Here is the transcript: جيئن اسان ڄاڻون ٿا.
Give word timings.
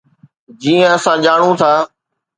جيئن 0.61 0.87
اسان 0.95 1.17
ڄاڻون 1.25 1.53
ٿا. 1.61 1.71